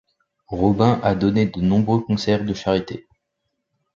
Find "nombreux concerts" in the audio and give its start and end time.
1.61-2.43